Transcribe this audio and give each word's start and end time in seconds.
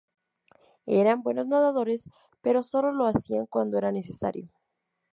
Eran 0.87 1.21
buenos 1.21 1.45
nadadores 1.45 2.09
pero 2.41 2.63
solo 2.63 2.91
lo 2.91 3.05
hacían 3.05 3.45
cuando 3.45 3.77
era 3.77 3.91
necesario. 3.91 4.49